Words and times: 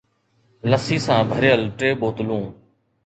لسي 0.69 0.95
سان 1.05 1.21
ڀريل 1.29 1.61
ٽي 1.79 1.89
بوتلون 2.01 2.43